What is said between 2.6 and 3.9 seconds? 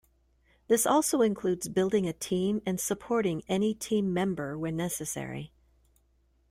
and supporting any